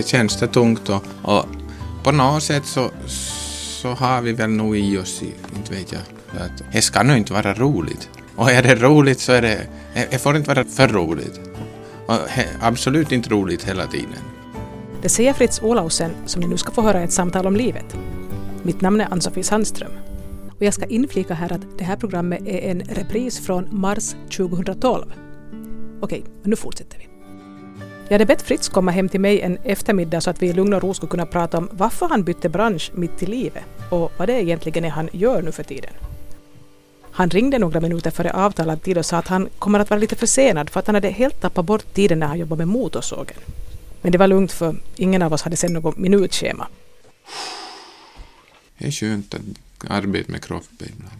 [0.00, 1.46] Det känns det tungt och, och
[2.02, 5.22] på något sätt så, så har vi väl nog i oss,
[5.56, 6.00] inte vet jag,
[6.40, 8.08] att det ska nu inte vara roligt.
[8.36, 9.66] Och är det roligt så är det,
[10.10, 11.40] det får inte vara för roligt.
[12.06, 12.16] Och
[12.60, 14.18] absolut inte roligt hela tiden.
[15.02, 17.96] Det säger Fritz Olausen som ni nu ska få höra ett samtal om livet.
[18.62, 19.92] Mitt namn är Ann-Sofie Sandström.
[20.56, 25.12] Och jag ska inflika här att det här programmet är en repris från mars 2012.
[26.00, 27.19] Okej, men nu fortsätter vi.
[28.10, 30.74] Jag hade bett Fritz komma hem till mig en eftermiddag så att vi i lugn
[30.74, 34.28] och ro skulle kunna prata om varför han bytte bransch mitt i livet och vad
[34.28, 35.90] det egentligen är han gör nu för tiden.
[37.10, 40.16] Han ringde några minuter före avtalad tid och sa att han kommer att vara lite
[40.16, 43.36] försenad för att han hade helt tappat bort tiden när han jobbade med motorsågen.
[44.02, 46.68] Men det var lugnt för ingen av oss hade sen något minutschema.
[48.78, 49.40] Det är skönt att
[49.90, 51.19] arbeta med kroppen ibland.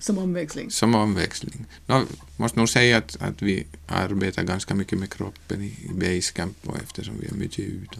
[0.00, 0.70] Som omväxling?
[0.70, 1.66] Som omväxling.
[1.86, 6.76] Jag måste nog säga att, att vi arbetar ganska mycket med kroppen i, basecamp och
[6.76, 7.96] eftersom vi är mycket ute.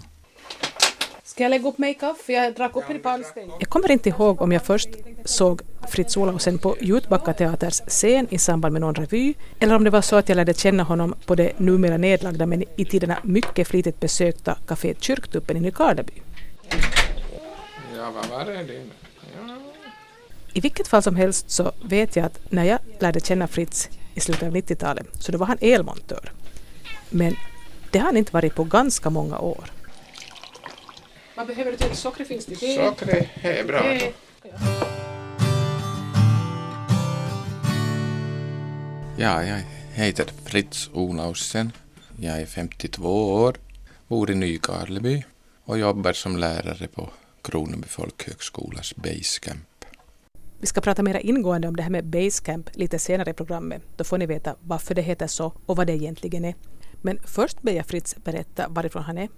[1.24, 2.32] Ska jag lägga upp mig kaffe?
[2.32, 3.50] Jag drack upp i pannstenen.
[3.60, 4.88] Jag kommer inte ihåg om jag först
[5.24, 9.90] såg Fritz Olausen på Jutbacka Teaters scen i samband med någon revy eller om det
[9.90, 13.68] var så att jag lärde känna honom på det numera nedlagda men i tiderna mycket
[13.68, 16.12] flitigt besökta kaféet Kyrktuppen i Nykarleby.
[17.96, 18.86] Ja, vad var det?
[19.46, 19.69] Ja.
[20.52, 24.20] I vilket fall som helst så vet jag att när jag lärde känna Fritz i
[24.20, 26.32] slutet av 90-talet så då var han elmontör.
[27.10, 27.36] Men
[27.90, 29.72] det har han inte varit på ganska många år.
[31.34, 31.96] Vad behöver du till?
[31.96, 32.56] Socker finns det?
[32.56, 33.82] Socker är bra.
[33.82, 34.12] Det,
[39.16, 39.60] Ja, jag
[39.92, 41.72] heter Fritz Olausen.
[42.20, 43.56] Jag är 52 år,
[44.08, 45.24] bor i Nykarleby
[45.64, 47.10] och jobbar som lärare på
[47.42, 49.69] Kroneby folkhögskolas Basecamp.
[50.60, 53.82] Vi ska prata mer ingående om det här med Basecamp lite senare i programmet.
[53.96, 56.54] Då får ni veta varför det heter så och vad det egentligen är.
[57.02, 59.28] Men först ber jag Fritz berätta varifrån han är.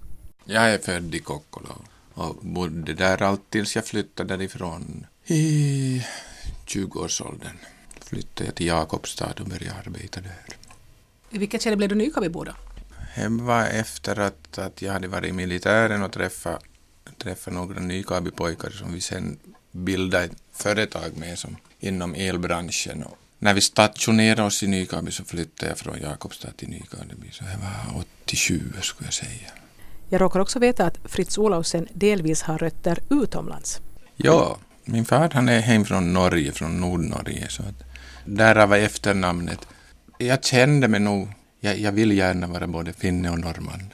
[0.45, 1.69] Jag är född i Kokkola
[2.13, 6.03] och bodde där allt tills jag flyttade därifrån i
[6.67, 7.57] 20-årsåldern
[8.01, 10.45] flyttade jag till Jakobstad och började arbeta där.
[11.29, 12.53] I vilket skede blev du Nykarlebo då?
[13.15, 16.63] Det var efter att, att jag hade varit i militären och träffat,
[17.17, 19.39] träffat några Nykarleby-pojkar som vi sen
[19.71, 23.03] bildade ett företag med som, inom elbranschen.
[23.03, 27.31] Och när vi stationerade oss i Nykarleby så flyttade jag från Jakobstad till Nykarleby.
[27.31, 29.49] Så det var 87 skulle jag säga.
[30.09, 33.81] Jag råkar också veta att Fritz Olausen delvis har rötter utomlands.
[34.15, 37.49] Ja, min far han är hem från Norge, från Nordnorge.
[37.49, 37.83] Så att
[38.25, 39.59] Därav var efternamnet.
[40.17, 41.27] Jag kände mig nog,
[41.59, 43.93] jag, jag vill gärna vara både finne och norrman.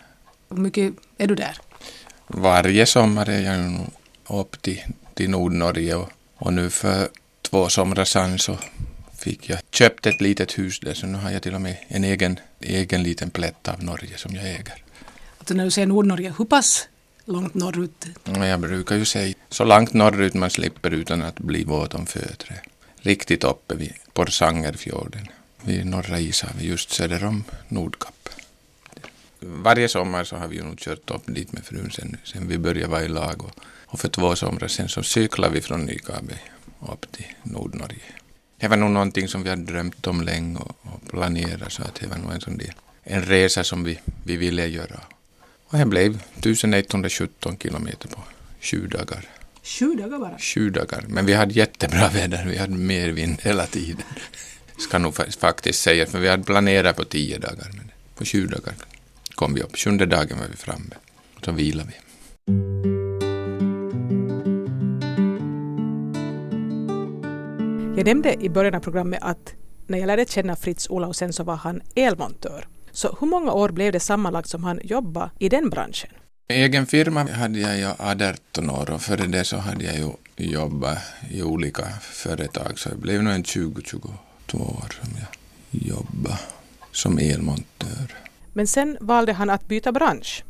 [0.49, 1.57] Hur mycket är du där?
[2.27, 3.87] Varje sommar är jag nog
[4.41, 4.81] upp till,
[5.13, 6.09] till Nordnorge och,
[6.39, 7.09] och nu för
[7.41, 8.57] två somrar sedan så
[9.17, 12.03] fick jag köpt ett litet hus där så nu har jag till och med en
[12.03, 14.83] egen, egen liten plätt av Norge som jag äger.
[15.37, 16.87] Alltså när du säger Nordnorge, hur pass
[17.25, 18.05] långt norrut?
[18.23, 22.61] Jag brukar ju säga så långt norrut man slipper utan att bli våt om fötter
[23.01, 25.27] riktigt uppe vid Porsangerfjorden
[25.61, 28.29] vid norra ishavet just söder om Nordkapp.
[29.39, 32.57] Varje sommar så har vi ju nog kört upp dit med frun sen, sen vi
[32.57, 33.51] började vara i lag och,
[33.89, 36.33] och för två somrar sen så cyklade vi från Nykabe
[36.91, 38.01] upp till Nordnorge.
[38.57, 41.95] Det var nog någonting som vi hade drömt om länge och, och planerat så att
[41.95, 42.73] det var nog en sån del,
[43.03, 44.99] en resa som vi, vi ville göra.
[45.67, 48.23] Och det blev 1117 kilometer på
[48.61, 49.25] sju dagar.
[49.63, 50.37] Sju dagar bara?
[50.39, 51.05] Sju dagar.
[51.07, 52.45] Men vi hade jättebra väder.
[52.45, 54.05] Vi hade mer vind hela tiden.
[54.77, 57.71] Ska nog faktiskt säga, för vi hade planerat på tio dagar.
[57.73, 58.73] Men på sju dagar
[59.35, 59.77] kom vi upp.
[59.77, 60.95] Sjunde dagen var vi framme.
[61.35, 62.98] Och så vilade vi.
[67.99, 69.53] Jag nämnde i början av programmet att
[69.87, 72.67] när jag lärde känna Fritz Olausen så var han elmontör.
[72.91, 76.09] Så hur många år blev det sammanlagt som han jobbade i den branschen?
[76.49, 80.11] Egen firma hade jag ju 18 år och före det så hade jag ju
[80.51, 80.97] jobbat
[81.29, 84.05] i olika företag så det blev nog en 20-22
[84.53, 85.27] år som jag
[85.81, 86.39] jobbade
[86.91, 88.15] som elmontör.
[88.53, 90.43] Men sen valde han att byta bransch?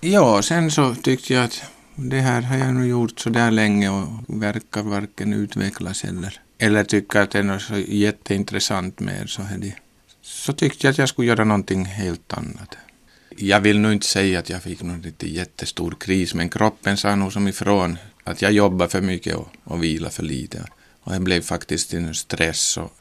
[0.00, 1.62] Ja, sen så tyckte jag att
[1.94, 6.84] det här har jag nog gjort så där länge och verkar varken utvecklas eller, eller
[6.84, 9.42] tycker att det är något så jätteintressant med så,
[10.22, 12.76] så tyckte jag att jag skulle göra någonting helt annat
[13.36, 17.32] jag vill nog inte säga att jag fick någon jättestor kris, men kroppen sa nog
[17.32, 20.64] som ifrån att jag jobbar för mycket och, och vilar för lite.
[21.00, 22.76] Och det blev faktiskt en stress.
[22.76, 22.92] Och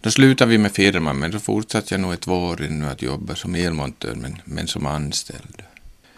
[0.00, 3.34] då slutade vi med firman, men då fortsatte jag nog ett år nu att jobba
[3.34, 5.62] som elmontör, men, men som anställd.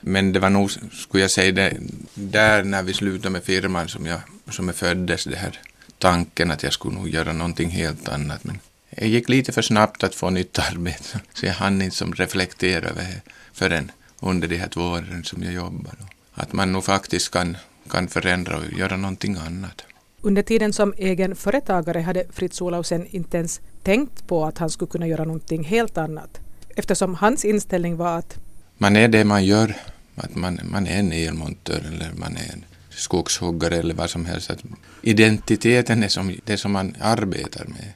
[0.01, 1.77] Men det var nog, skulle jag säga, det,
[2.15, 4.21] där när vi slutade med firman som jag,
[4.51, 5.61] som jag föddes, det här
[5.99, 8.45] tanken att jag skulle nog göra någonting helt annat.
[8.45, 8.59] Men
[8.91, 12.89] det gick lite för snabbt att få nytt arbete, så jag hann inte som reflektera
[12.89, 13.21] över det
[13.53, 13.91] förrän
[14.21, 15.95] under de här två åren som jag jobbar.
[16.35, 17.57] Att man nog faktiskt kan,
[17.91, 19.85] kan förändra och göra någonting annat.
[20.21, 24.91] Under tiden som egen företagare hade Fritz Olausen inte ens tänkt på att han skulle
[24.91, 26.41] kunna göra någonting helt annat.
[26.77, 28.39] Eftersom hans inställning var att
[28.79, 29.77] man är det man gör.
[30.15, 32.65] Att man, man är en elmontör eller man är en
[32.99, 34.51] skogshuggare eller vad som helst.
[34.51, 34.63] Att
[35.03, 37.93] identiteten är som, det som man arbetar med.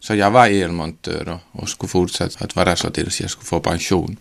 [0.00, 3.60] Så jag var elmontör och, och skulle fortsätta att vara så tills jag skulle få
[3.60, 4.16] pension.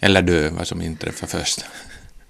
[0.00, 1.64] Eller dö, vad som inträffar först.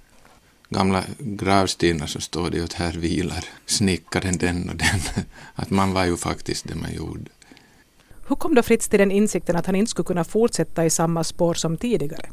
[0.68, 5.00] Gamla gravstenar så står det att här vilar snickaren den och den.
[5.54, 7.30] Att man var ju faktiskt det man gjorde.
[8.28, 11.24] Hur kom då Fritz till den insikten att han inte skulle kunna fortsätta i samma
[11.24, 12.28] spår som tidigare?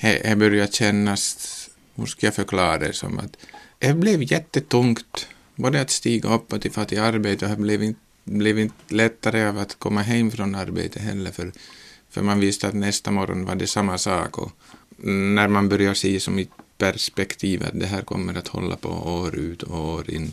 [0.00, 3.36] Det började kännas, hur ska jag förklara det, som att
[3.82, 5.28] det blev jättetungt.
[5.56, 8.94] Både att stiga upp och till att i arbete och det blev inte, blev inte
[8.94, 11.52] lättare av att komma hem från arbetet heller för,
[12.10, 14.52] för man visste att nästa morgon var det samma sak och
[15.36, 16.48] när man börjar se som i
[16.78, 20.32] perspektiv att det här kommer att hålla på år ut och år in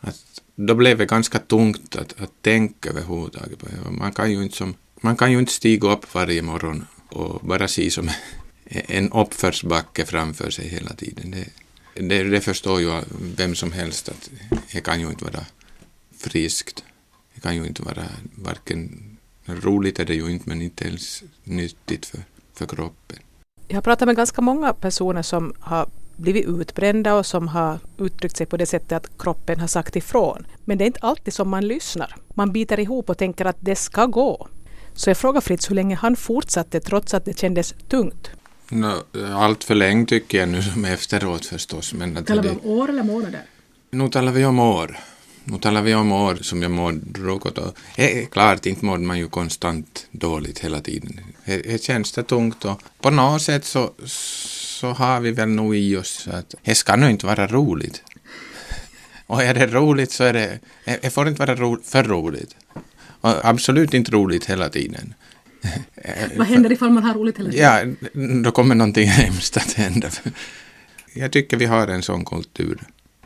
[0.00, 3.90] att då blev det ganska tungt att, att tänka överhuvudtaget på det.
[3.90, 7.68] Man kan ju inte som, man kan ju inte stiga upp varje morgon och bara
[7.68, 8.10] se som
[8.68, 11.30] en uppförsbacke framför sig hela tiden.
[11.30, 11.61] Det,
[11.94, 13.00] det, det förstår ju
[13.36, 14.30] vem som helst att
[14.72, 15.46] det kan ju inte vara
[16.16, 16.84] friskt.
[17.34, 18.04] Det kan ju inte vara
[18.34, 19.12] varken
[19.46, 22.20] roligt är det ju inte men inte ens nyttigt för,
[22.54, 23.18] för kroppen.
[23.68, 28.36] Jag har pratat med ganska många personer som har blivit utbrända och som har uttryckt
[28.36, 30.46] sig på det sättet att kroppen har sagt ifrån.
[30.64, 32.16] Men det är inte alltid som man lyssnar.
[32.34, 34.48] Man biter ihop och tänker att det ska gå.
[34.94, 38.30] Så jag frågar Fritz hur länge han fortsatte trots att det kändes tungt.
[38.72, 39.04] No,
[39.34, 41.94] allt för länge tycker jag nu som efteråt förstås.
[41.94, 43.42] Men talar vi om år eller månader?
[43.90, 44.98] Nu talar vi om år.
[45.44, 47.58] Nu talar vi om år som jag mådde något.
[47.58, 51.20] Och, är klart, inte mådde man ju konstant dåligt hela tiden.
[51.44, 55.96] Det känns det tungt och på något sätt så, så har vi väl nog i
[55.96, 58.02] oss att det ska nog inte vara roligt.
[59.26, 62.56] Och är det roligt så är det, det får inte vara ro, för roligt.
[63.20, 65.14] Och absolut inte roligt hela tiden.
[66.36, 67.96] Vad händer ifall man har roligt hela tiden?
[68.12, 70.08] Ja, då kommer någonting hemskt att hända.
[71.14, 72.78] Jag tycker vi har en sån kultur.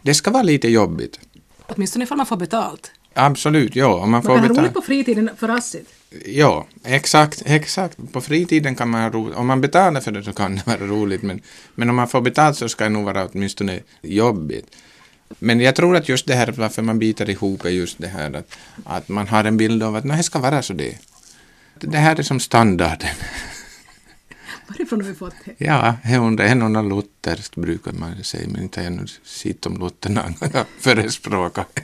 [0.03, 1.21] Det ska vara lite jobbigt.
[1.67, 2.93] Åtminstone ifall man får betalt.
[3.15, 3.99] Absolut, ja.
[3.99, 5.89] man, man får kan ha roligt på fritiden för assit.
[6.25, 8.13] Ja, exakt, exakt.
[8.13, 9.37] På fritiden kan man ha roligt.
[9.37, 11.41] Om man betalar för det så kan det vara roligt, men,
[11.75, 14.77] men om man får betalt så ska det nog vara åtminstone jobbigt.
[15.39, 18.33] Men jag tror att just det här varför man biter ihop är just det här
[18.33, 20.99] att, att man har en bild av att det ska vara så det.
[21.81, 23.11] Det här är som standarden.
[24.69, 25.55] Varifrån har vi fått det?
[25.59, 25.97] Ja,
[26.45, 31.81] är någon lutherskt brukar man säga, men inte jag sett om Luther någon gång förespråkat.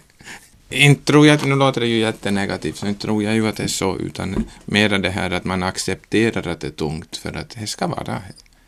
[0.71, 3.63] Inte tror jag, nu låter det ju jättenegativt, så inte tror jag ju att det
[3.63, 7.51] är så, utan mera det här att man accepterar att det är tungt för att
[7.51, 8.23] det ska vara.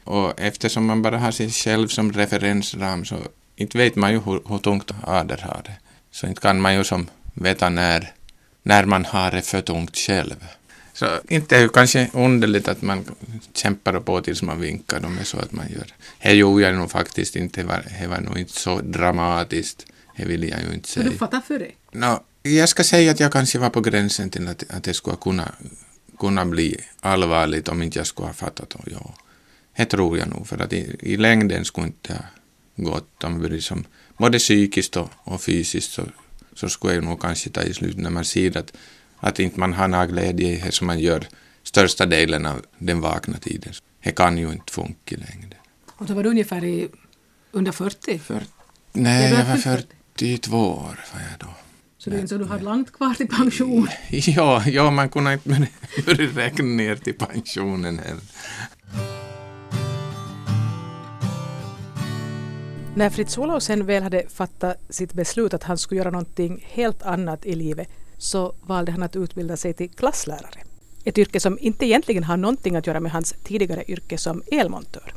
[0.04, 3.16] Och eftersom man bara har sig själv som referensram så
[3.56, 5.76] inte vet man ju hur, hur tungt Ader har det.
[6.10, 8.12] Så inte kan man ju som veta när,
[8.62, 10.46] när man har det för tungt själv.
[10.94, 13.04] Så inte är det kanske underligt att man
[13.54, 15.86] kämpar på tills man vinkar, de är så att man gör.
[16.22, 19.86] Det gjorde jag nog faktiskt inte, det var, det var nog inte så dramatiskt,
[20.16, 21.04] det vill jag ju inte säga.
[21.04, 21.76] Har du fattat för dig?
[21.92, 25.16] No, jag ska säga att jag kanske var på gränsen till att, att det skulle
[25.16, 25.52] kunna,
[26.18, 28.92] kunna bli allvarligt om inte jag skulle ha fattat det.
[28.92, 29.14] Ja.
[29.76, 32.24] Det tror jag nog, för att i, i längden skulle inte ha
[32.76, 33.84] gått om vi liksom,
[34.16, 36.02] både psykiskt och, och fysiskt så,
[36.54, 38.72] så skulle jag nog kanske ta i slut när man ser att
[39.24, 41.28] att inte man har någon glädje i det som man gör
[41.62, 43.72] största delen av den vakna tiden.
[44.02, 45.56] Det kan ju inte funka längre.
[45.96, 46.88] Och då var du ungefär i,
[47.52, 48.18] under 40?
[48.18, 48.42] För,
[48.92, 51.46] nej, jag var 42 år var jag då.
[51.98, 53.88] Så att du har långt kvar till pension?
[54.10, 55.68] Ja, ja man kunde inte
[56.06, 58.22] börja räkna ner till pensionen heller.
[62.96, 67.46] När Fritz Olausen väl hade fattat sitt beslut att han skulle göra någonting helt annat
[67.46, 70.60] i livet så valde han att utbilda sig till klasslärare.
[71.04, 75.14] Ett yrke som inte egentligen har någonting att göra med hans tidigare yrke som elmontör.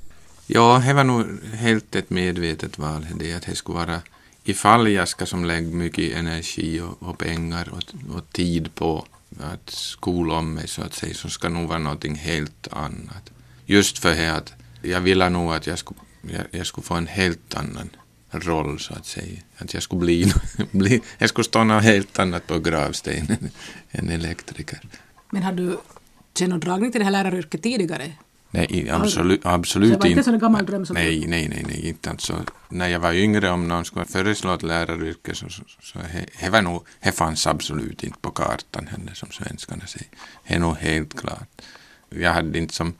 [0.47, 3.05] Ja, det var nog helt ett medvetet val.
[3.15, 4.01] Det att det skulle vara
[4.43, 9.05] ifall jag ska som lägga mycket energi och, och pengar och, och, tid på
[9.39, 13.31] att skola om mig så att säga så ska nog vara någonting helt annat.
[13.65, 17.55] Just för att jag ville nog att jag skulle, jag, jag skulle få en helt
[17.55, 17.89] annan
[18.31, 19.39] roll så att säga.
[19.57, 20.33] Att jag skulle bli,
[20.71, 23.49] bli jag skulle stå något helt annat på gravstenen
[23.91, 24.79] än elektriker.
[25.29, 25.77] Men har du
[26.37, 28.11] känt någon dragning till det här läraryrket tidigare?
[28.51, 30.07] Nej, absolut, absolut inte.
[30.07, 30.85] Det var inte en gammal dröm?
[30.85, 32.43] Som nej, nej, nej, nej, inte alltså.
[32.69, 35.99] När jag var yngre, om någon skulle föreslå ett läraryrke så, så, så
[36.41, 40.07] det var nog, det fanns absolut inte på kartan heller, som svenskarna säger.
[40.47, 41.61] Det är nog helt klart.
[42.09, 42.93] Jag hade inte som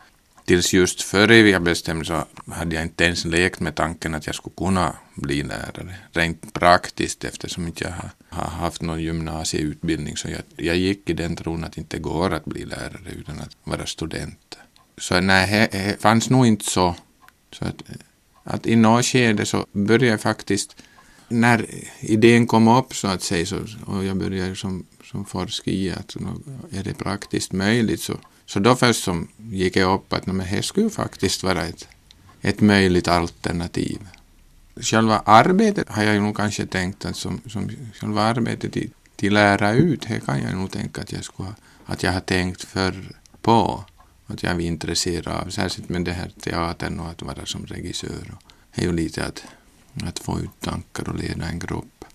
[0.48, 4.36] tills just före jag bestämde så hade jag inte ens lekt med tanken att jag
[4.36, 5.96] skulle kunna bli lärare.
[6.12, 11.13] Rent praktiskt eftersom inte jag har, har haft någon gymnasieutbildning så jag, jag gick i
[11.13, 14.58] den tron att det inte går att bli lärare utan att vara student.
[14.98, 16.96] Så nej, det fanns nog inte så.
[17.51, 17.84] så att,
[18.44, 20.75] att i något skede så började jag faktiskt,
[21.27, 21.66] när
[22.00, 26.16] idén kom upp så att säga, så, och jag började som, som forska i att
[26.72, 30.63] är det praktiskt möjligt så så då först som gick jag upp att men det
[30.63, 31.88] skulle faktiskt vara ett,
[32.42, 34.08] ett möjligt alternativ.
[34.82, 39.72] Själva arbetet har jag nog kanske tänkt att som, som själva arbetet till, till lära
[39.72, 43.16] ut, det kan jag nog tänka att jag skulle ha, att jag har tänkt för
[43.42, 43.86] på.
[44.27, 48.36] Att jag är intresserad av, särskilt med det här teatern och att vara som regissör.
[48.36, 49.44] Och det är ju lite att,
[50.04, 52.06] att få ut tankar och leda en grupp.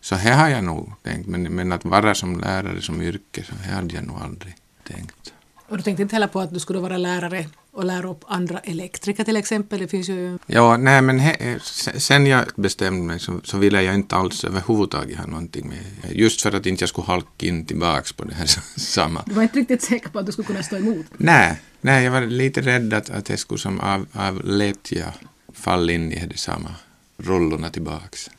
[0.00, 3.54] Så här har jag nog tänkt, men, men att vara som lärare som yrke, så
[3.54, 5.31] här hade jag nog aldrig tänkt.
[5.72, 8.58] Och du tänkte inte heller på att du skulle vara lärare och lära upp andra
[8.58, 9.80] elektriker till exempel?
[9.80, 10.38] Det finns ju...
[10.46, 11.58] Ja, nej men he,
[11.96, 16.16] sen jag bestämde mig så, så ville jag inte alls överhuvudtaget ha någonting med.
[16.16, 19.22] Just för att inte jag skulle halka in tillbaks på det här samma.
[19.26, 21.06] Du var inte riktigt säker på att du skulle kunna stå emot?
[21.16, 25.12] Nej, nej jag var lite rädd att, att jag skulle som av, av lättja
[25.52, 26.74] falla in i det samma
[27.16, 28.30] rullorna tillbaks.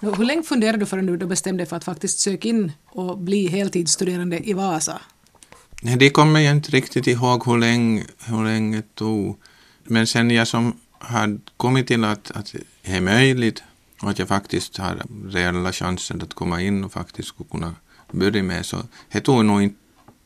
[0.00, 3.46] Hur länge funderade du förrän du bestämde dig för att faktiskt söka in och bli
[3.46, 5.00] heltidsstuderande i Vasa?
[5.82, 9.38] Nej, det kommer jag inte riktigt ihåg hur länge, hur länge det tog.
[9.84, 13.62] Men sen jag som har kommit till att, att det är möjligt
[14.02, 17.74] och att jag faktiskt har reella chanser att komma in och faktiskt skulle kunna
[18.12, 18.76] börja med så
[19.12, 19.76] det tog nog inte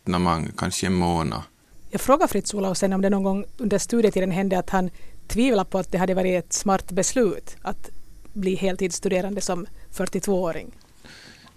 [0.04, 1.42] man, kanske en månad.
[1.90, 4.90] Jag frågade Fritz Olausen om det någon gång under studietiden hände att han
[5.28, 7.90] tvivlade på att det hade varit ett smart beslut att
[8.32, 10.72] bli heltidsstuderande som 42-åring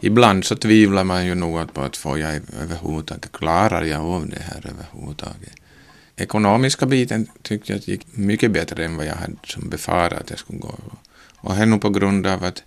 [0.05, 4.41] ibland så tvivlar man ju nog på att får jag överhuvudtaget, klarar jag av det
[4.41, 5.53] här överhuvudtaget?
[6.15, 10.37] Ekonomiska biten tyckte jag gick mycket bättre än vad jag hade som befarat att det
[10.37, 10.79] skulle gå.
[11.35, 12.63] Och det är nog på grund av att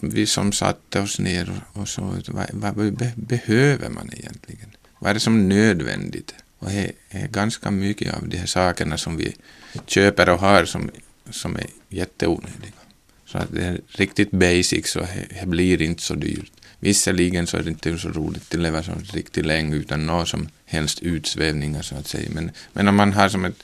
[0.00, 4.70] vi som satte oss ner och så, vad, vad be, behöver man egentligen?
[4.98, 6.34] Vad är det som är nödvändigt?
[6.58, 9.36] Och det är ganska mycket av de här sakerna som vi
[9.86, 10.90] köper och har som,
[11.30, 12.72] som är jätteonödiga.
[13.26, 15.00] Så att det är riktigt basic så
[15.40, 16.52] det blir inte så dyrt.
[16.84, 20.48] Visserligen så är det inte så roligt att leva så riktigt länge utan några som
[20.64, 22.30] helst utsvävningar så att säga.
[22.32, 23.62] Men, men om man har som ett,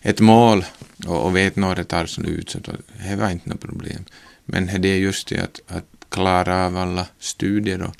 [0.00, 0.64] ett mål
[1.06, 2.72] och, och vet när det tar slut så då,
[3.08, 4.04] det var inte något problem.
[4.44, 7.96] Men det är just det att, att klara av alla studier och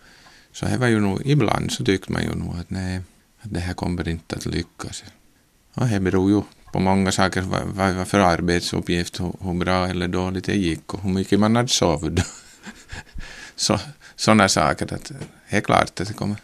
[0.52, 3.00] så det var ju nog, ibland så tyckte man ju nog att nej,
[3.40, 5.04] att det här kommer inte att lyckas.
[5.74, 9.88] Och det beror ju på många saker, vad, vad var för arbetsuppgift, hur, hur bra
[9.88, 12.20] eller dåligt det gick och hur mycket man hade sovit.
[13.56, 13.78] så,
[14.16, 14.94] sådana saker.
[14.94, 15.12] Att
[15.50, 16.36] det är klart att det kommer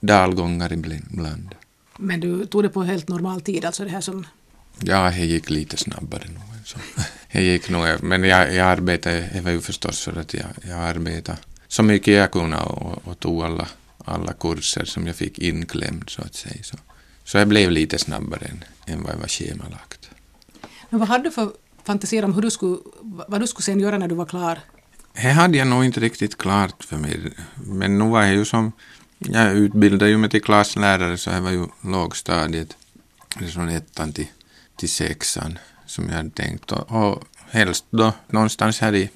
[0.00, 1.54] dalgångar ibland.
[1.98, 4.26] Men du tog det på helt normal tid, alltså det här som...
[4.80, 6.42] Ja, det gick lite snabbare nog.
[6.64, 6.78] Så.
[7.32, 10.78] Det gick nog, men jag, jag arbetade, det var ju förstås för att jag, jag
[10.78, 13.68] arbetade så mycket jag kunde och, och tog alla,
[14.04, 16.62] alla kurser som jag fick inklämd så att säga.
[16.62, 16.76] Så,
[17.24, 20.10] så jag blev lite snabbare än, än vad jag var schemalagt.
[20.90, 21.52] Men vad hade du för
[21.84, 22.78] fantasier om hur du skulle,
[23.28, 24.58] vad du skulle sen göra när du var klar
[25.12, 27.32] det hade jag nog inte riktigt klart för mig.
[27.54, 28.72] Men nu var jag ju som,
[29.18, 32.76] jag utbildade ju mig till klasslärare så det var ju lågstadiet,
[33.52, 34.28] från ettan till,
[34.76, 36.72] till sexan som jag hade tänkt.
[36.72, 39.10] Och, och helst då någonstans här i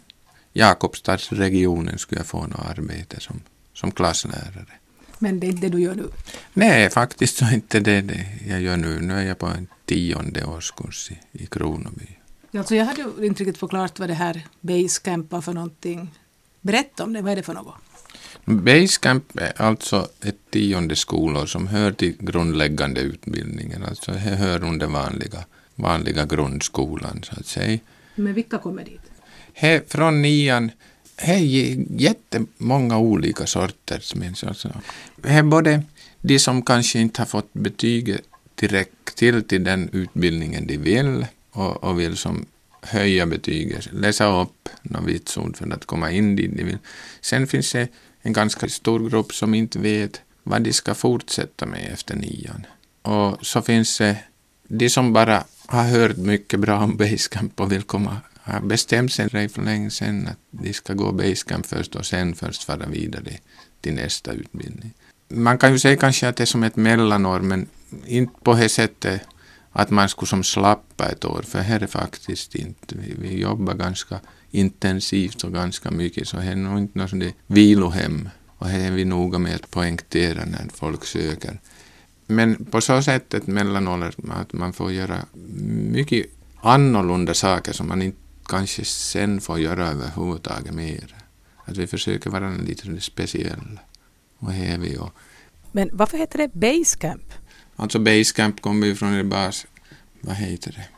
[0.53, 3.41] Jakobstadsregionen skulle jag få något arbete som,
[3.75, 4.67] som klasslärare.
[5.19, 6.09] Men det är inte det du gör nu?
[6.53, 9.01] Nej, faktiskt så inte det det jag gör nu.
[9.01, 12.16] Nu är jag på en tionde årskurs i, i Kronoby.
[12.59, 16.11] Alltså jag hade inte riktigt förklarat vad det här Basecamp var för någonting.
[16.61, 17.75] Berätta om det, vad är det för något?
[18.45, 23.85] Basecamp är alltså ett tionde skolår som hör till grundläggande utbildningen.
[23.85, 25.45] Alltså det hör under vanliga,
[25.75, 27.79] vanliga grundskolan så att säga.
[28.15, 29.01] Men vilka kommer dit?
[29.53, 30.71] He, från nian
[31.17, 34.49] det är jättemånga olika sorters människor.
[34.49, 34.71] Alltså.
[35.17, 35.83] Det är både
[36.21, 38.21] de som kanske inte har fått betyget
[38.55, 42.47] direkt till till den utbildningen de vill och, och vill som
[42.83, 46.79] höja betyget, läsa upp något vitsord för att komma in dit de vill.
[47.21, 47.89] Sen finns det
[48.23, 52.67] en ganska stor grupp som inte vet vad de ska fortsätta med efter nian.
[53.03, 54.17] Och så finns det
[54.69, 59.49] de som bara har hört mycket bra om Basecamp och vill komma, har bestämt sig
[59.49, 63.33] för länge sedan att de ska gå Basecamp först och sen först fara vidare
[63.81, 64.93] till nästa utbildning.
[65.29, 67.67] Man kan ju säga kanske att det är som ett mellanår, men
[68.07, 69.23] inte på det sättet
[69.79, 73.75] att man skulle som slappa ett år, för här är faktiskt inte, vi, vi jobbar
[73.75, 78.29] ganska intensivt och ganska mycket, så här är nog inte något sånt vilohem.
[78.59, 81.61] Och här är vi noga med att poängtera när folk söker.
[82.27, 85.19] Men på så sätt ett mellanår att man får göra
[85.93, 86.27] mycket
[86.61, 88.19] annorlunda saker som man inte
[88.49, 91.15] kanske sen får göra överhuvudtaget mer.
[91.65, 93.81] Att vi försöker vara lite speciella
[94.39, 94.97] och heavy.
[94.97, 95.13] Och...
[95.73, 97.33] Men varför heter det Basecamp?
[97.77, 99.67] Alltså Basecamp kommer ju från en bas...
[100.21, 100.89] Vad heter det?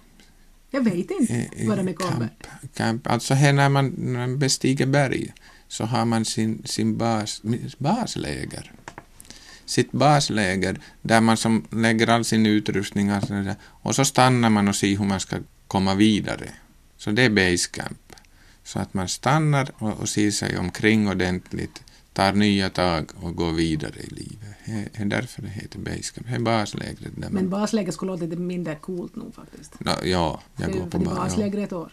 [0.70, 2.28] Jag vet inte eh, vad det kommer.
[2.28, 3.06] Camp, camp.
[3.06, 5.32] Alltså här när man, när man bestiger berg
[5.68, 7.42] så har man sin, sin bas,
[7.78, 8.72] basläger.
[9.64, 13.10] Sitt basläger där man som lägger all sin utrustning
[13.60, 16.50] och så stannar man och ser hur man ska komma vidare.
[16.96, 18.12] Så det är basecamp.
[18.64, 21.82] Så att man stannar och, och ser sig omkring ordentligt,
[22.12, 24.57] tar nya tag och går vidare i livet.
[24.68, 26.26] Det är därför det heter basecamp.
[26.28, 27.12] Det är baslägret.
[27.16, 29.80] Där Men baslägret skulle låta lite mindre coolt nu faktiskt.
[29.80, 31.92] No, ja, jag går på baslägret ett år.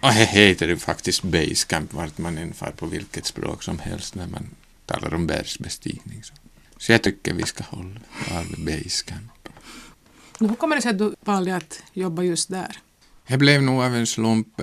[0.00, 4.14] och det heter ju faktiskt basecamp vart man än far på vilket språk som helst
[4.14, 4.46] när man
[4.86, 6.22] talar om bergsbestigning.
[6.22, 6.34] Så,
[6.78, 9.48] så jag tycker vi ska hålla av basecamp.
[10.40, 12.78] Hur kommer det sig att du valde att jobba just där?
[13.26, 14.60] Det blev nog av en slump.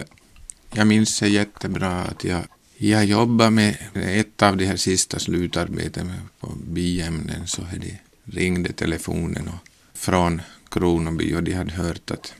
[0.74, 2.44] Jag minns det jättebra att jag,
[2.78, 9.48] jag jobbade med ett av de här sista slutarbetena på biämnen så de ringde telefonen
[9.48, 12.34] och från Kronoby och de hade hört att,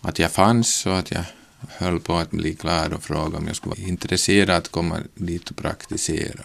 [0.00, 1.24] att jag fanns och att jag
[1.68, 5.50] höll på att bli klar och frågade om jag skulle vara intresserad att komma dit
[5.50, 6.44] och praktisera.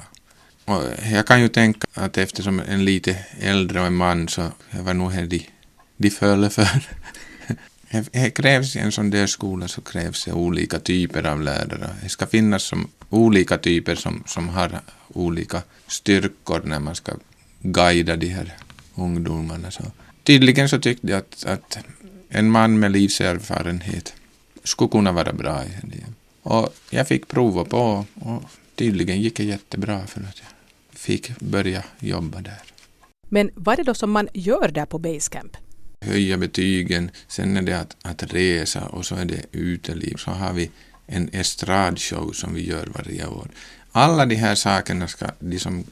[0.65, 4.83] Och jag kan ju tänka att eftersom en lite äldre och en man så jag
[4.83, 5.47] var nog de,
[5.97, 6.89] de föll för.
[7.91, 11.89] Det krävs i en sån där skola så krävs det olika typer av lärare.
[12.03, 17.13] Det ska finnas som olika typer som, som har olika styrkor när man ska
[17.59, 18.53] guida de här
[18.95, 19.71] ungdomarna.
[19.71, 19.83] Så
[20.23, 21.77] tydligen så tyckte jag att, att
[22.29, 24.13] en man med livserfarenhet
[24.63, 26.05] skulle kunna vara bra i det.
[26.43, 28.43] Och jag fick prova på och
[28.75, 30.49] tydligen gick det jättebra för att jag
[30.99, 32.61] fick börja jobba där.
[33.29, 35.57] Men vad är det då som man gör där på Basecamp?
[36.01, 40.15] Höja betygen, sen är det att, att resa och så är det uteliv.
[40.15, 40.71] Så har vi
[41.07, 43.47] en estradshow som vi gör varje år.
[43.91, 45.83] Alla de här sakerna ska de som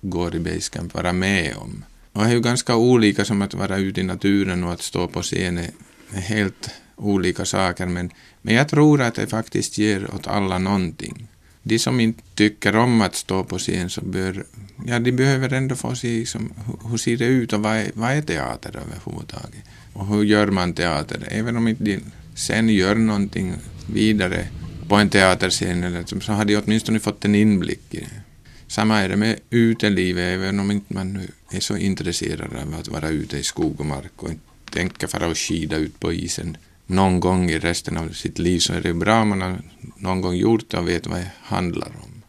[0.00, 1.84] går i Basecamp vara med om.
[2.12, 5.08] Och det är ju ganska olika som att vara ute i naturen och att stå
[5.08, 5.70] på scen är
[6.12, 8.10] helt olika saker men,
[8.42, 11.28] men jag tror att det faktiskt ger åt alla någonting
[11.68, 14.44] de som inte tycker om att stå på scen så bör,
[14.86, 17.90] ja, de behöver ändå få se liksom, hur, hur ser det ut och vad är,
[17.94, 19.64] vad är teater överhuvudtaget?
[19.92, 21.28] Och hur gör man teater?
[21.30, 22.00] Även om inte de
[22.34, 23.54] sen gör någonting
[23.86, 24.46] vidare
[24.88, 28.22] på en teaterscen eller så har de åtminstone fått en inblick i det.
[28.66, 33.08] Samma är det med utelivet, även om inte man är så intresserad av att vara
[33.08, 36.56] ute i skog och mark och inte tänker fara och skida ut på isen
[36.88, 39.62] någon gång i resten av sitt liv så är det bra om man har
[39.96, 42.22] någon gång gjort det och vet vad det handlar om.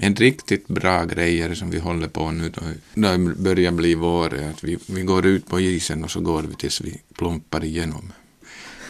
[0.00, 2.60] En riktigt bra grej är det som vi håller på nu då,
[2.94, 6.54] det börjar bli vår, att vi, vi går ut på isen och så går vi
[6.54, 8.12] tills vi plumpar igenom.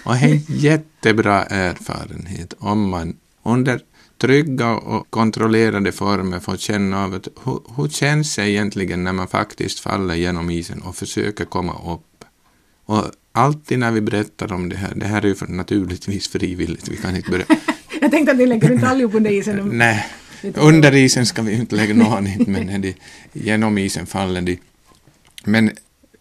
[0.05, 3.81] Och det är en jättebra erfarenhet om man under
[4.19, 9.29] trygga och kontrollerade former får känna av att hur, hur känns det egentligen när man
[9.29, 12.25] faktiskt faller genom isen och försöker komma upp.
[12.85, 16.89] Och alltid när vi berättar om det här, det här är ju för, naturligtvis frivilligt,
[16.89, 17.45] vi kan inte börja...
[18.01, 19.71] Jag tänkte att ni lägger inte allihop under isen.
[19.73, 20.07] Nej,
[20.55, 22.95] under isen ska vi inte lägga någon, men de,
[23.33, 24.59] genom isen faller de.
[25.45, 25.71] Men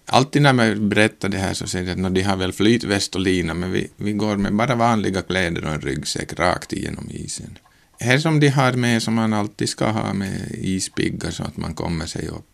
[0.05, 3.21] alltid när man berättar det här så säger de att de har väl flytväst och
[3.21, 7.57] lina, men vi, vi går med bara vanliga kläder och en ryggsäck rakt igenom isen.
[7.99, 11.73] Här som de har med, som man alltid ska ha med ispiggar så att man
[11.73, 12.50] kommer sig upp.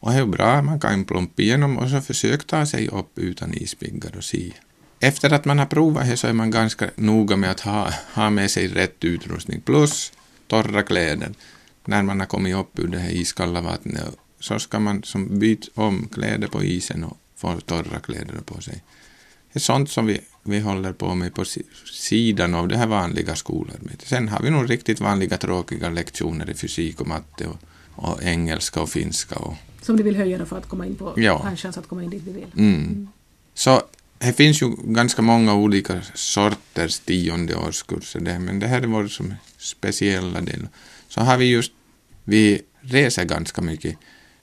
[0.00, 3.54] Och det är bra, man kan plumpa igenom och så försöka ta sig upp utan
[3.54, 4.54] ispiggar och si.
[5.00, 8.30] Efter att man har provat det så är man ganska noga med att ha, ha
[8.30, 10.12] med sig rätt utrustning plus
[10.46, 11.30] torra kläder.
[11.84, 14.04] När man har kommit upp ur det här iskalla vattnet
[14.40, 18.82] så ska man som byta om kläder på isen och få torra kläder på sig.
[19.52, 21.44] Det är sånt som vi, vi håller på med på
[21.92, 24.08] sidan av det här vanliga skolarbetet.
[24.08, 27.56] Sen har vi nog riktigt vanliga tråkiga lektioner i fysik och matte och,
[27.94, 29.54] och engelska och finska och
[29.88, 31.36] som du vill höja för att komma in på, ja.
[31.36, 32.52] ha en chans att komma in dit du vill.
[32.56, 33.08] Mm.
[33.54, 33.82] Så
[34.18, 39.08] det finns ju ganska många olika sorters tionde årskurser där, men det här är vår
[39.08, 40.68] som speciella del.
[41.08, 41.72] Så har vi just,
[42.24, 43.96] vi reser ganska mycket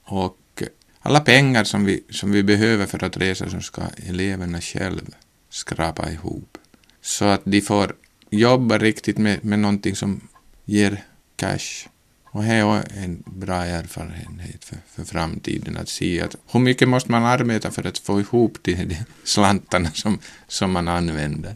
[0.03, 0.63] och
[0.99, 5.13] alla pengar som vi, som vi behöver för att resa så ska eleverna själva
[5.49, 6.57] skrapa ihop.
[7.01, 7.95] Så att de får
[8.29, 10.27] jobba riktigt med, med någonting som
[10.65, 11.03] ger
[11.35, 11.87] cash.
[12.35, 17.11] Och det är en bra erfarenhet för, för framtiden att se att hur mycket måste
[17.11, 21.55] man arbeta för att få ihop de, de slantarna som, som man använder.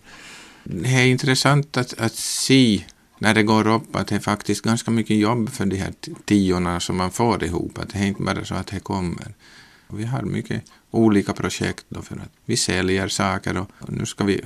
[0.64, 2.84] Det är intressant att, att se
[3.18, 5.94] när det går upp att det är faktiskt ganska mycket jobb för de här
[6.26, 7.78] tiorna som man får ihop.
[7.78, 9.34] Att det är inte bara så att det kommer.
[9.88, 14.42] Vi har mycket olika projekt då för att vi säljer saker och nu ska vi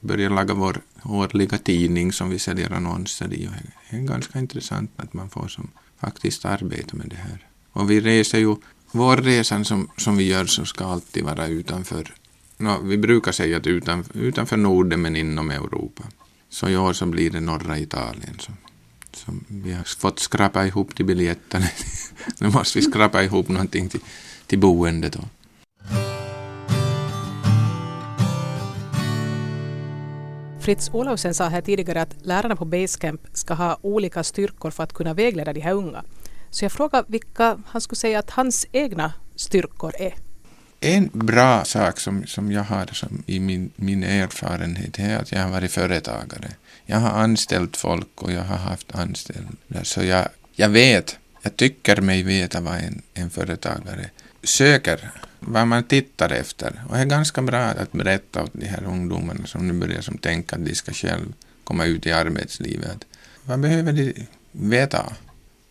[0.00, 3.46] börja laga vår årliga tidning som vi säljer annonser i.
[3.46, 3.52] Och
[3.90, 7.46] det är ganska intressant att man får som faktiskt arbeta med det här.
[7.72, 8.56] Och vi reser ju,
[8.92, 12.14] vår resan som, som vi gör så ska alltid vara utanför,
[12.56, 16.04] no, vi brukar säga att utan, utanför Norden men inom Europa.
[16.48, 18.36] Så i år så blir det norra Italien.
[18.38, 18.52] Så,
[19.12, 21.66] så vi har fått skrapa ihop till biljetterna.
[22.38, 24.00] nu måste vi skrapa ihop någonting till,
[24.46, 25.24] till boendet Och,
[30.68, 34.92] Fritz Olausen sa här tidigare att lärarna på Basecamp ska ha olika styrkor för att
[34.92, 36.04] kunna vägleda de här unga.
[36.50, 40.14] Så jag frågar vilka han skulle säga att hans egna styrkor är.
[40.80, 45.42] En bra sak som, som jag har som i min, min erfarenhet är att jag
[45.42, 46.48] har varit företagare.
[46.86, 49.84] Jag har anställt folk och jag har haft anställda.
[49.84, 54.10] Så jag, jag vet, jag tycker mig veta vad en, en företagare
[54.42, 56.82] söker, vad man tittar efter.
[56.88, 60.18] Och det är ganska bra att berätta åt de här ungdomarna som nu börjar som
[60.18, 61.32] tänka att de ska själv
[61.64, 63.04] komma ut i arbetslivet.
[63.44, 65.12] Vad behöver de veta?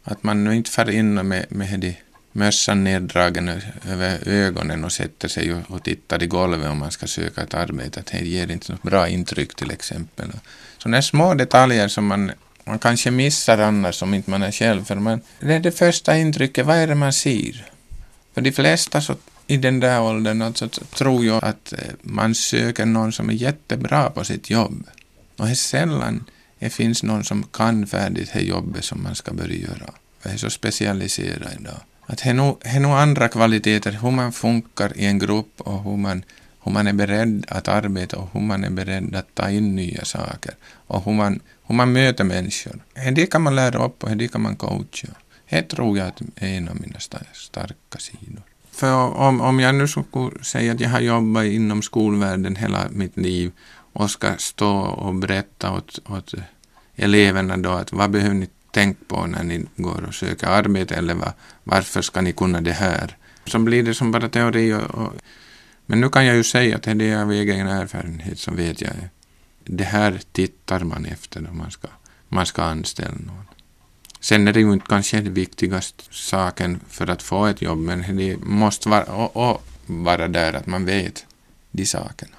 [0.03, 1.97] Att man nu inte far in med, med de
[2.31, 7.07] mössan neddragen över ögonen och sätter sig och, och tittar i golvet om man ska
[7.07, 8.03] söka ett arbete.
[8.11, 10.27] Det ger inte något bra intryck till exempel.
[10.77, 12.31] Sådana små detaljer som man,
[12.63, 14.85] man kanske missar annars om inte man är själv.
[14.85, 17.65] För man, det är det första intrycket, vad är det man ser?
[18.33, 19.15] För de flesta så,
[19.47, 24.09] i den där åldern alltså, tror jag att eh, man söker någon som är jättebra
[24.09, 24.87] på sitt jobb.
[25.37, 26.23] Och det är sällan
[26.59, 29.93] det finns någon som kan färdigt det jobbet som man ska börja göra.
[30.19, 31.79] För det är så specialiserad idag.
[32.05, 35.61] Att det är nog, det är nog andra kvaliteter, hur man funkar i en grupp
[35.61, 36.23] och hur man,
[36.63, 40.05] hur man är beredd att arbeta och hur man är beredd att ta in nya
[40.05, 40.53] saker
[40.87, 42.83] och hur man, hur man möter människor.
[43.11, 45.07] Det kan man lära upp och det kan man coacha.
[45.49, 46.99] Det tror jag är en av mina
[47.33, 48.43] starka sidor.
[48.77, 53.17] För om, om jag nu skulle säga att jag har jobbat inom skolvärlden hela mitt
[53.17, 53.51] liv
[53.93, 56.33] och ska stå och berätta åt, åt
[56.95, 61.13] eleverna då att vad behöver ni tänka på när ni går och söker arbete eller
[61.13, 63.17] vad, varför ska ni kunna det här?
[63.45, 65.13] Så blir det som bara teori och, och
[65.85, 68.91] men nu kan jag ju säga att det är av egen erfarenhet så vet jag
[69.63, 71.87] det här tittar man efter när man ska,
[72.29, 73.46] man ska anställa någon.
[74.27, 78.17] Sen är det ju inte kanske det viktigaste saken för att få ett jobb, men
[78.17, 81.25] det måste vara, och, och vara där att man vet
[81.71, 82.35] de sakerna.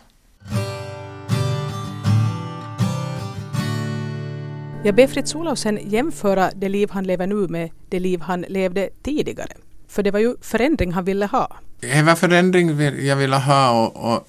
[4.84, 8.90] Jag ber Fritz Olausen jämföra det liv han lever nu med det liv han levde
[9.02, 9.52] tidigare.
[9.88, 11.56] För det var ju förändring han ville ha.
[11.80, 14.28] Det var förändring jag ville ha och, och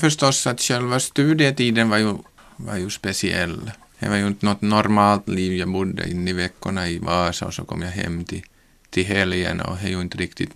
[0.00, 2.14] förstås att själva studietiden var ju,
[2.56, 3.70] var ju speciell.
[4.04, 5.52] Det var ju inte något normalt liv.
[5.52, 8.42] Jag bodde inne i veckorna i Vasa och så kom jag hem till,
[8.90, 10.54] till helgen och det är ju inte riktigt,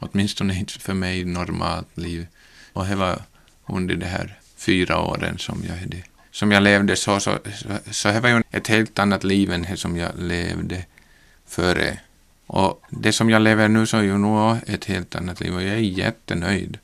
[0.00, 2.26] åtminstone inte för mig, normalt liv.
[2.72, 3.22] Och det var
[3.66, 8.08] under de här fyra åren som jag hade som jag levde så, så, så, så
[8.08, 10.84] det var ju ett helt annat liv än det som jag levde
[11.46, 11.98] före.
[12.46, 15.62] Och det som jag lever nu så är ju nog ett helt annat liv och
[15.62, 16.78] jag är jättenöjd.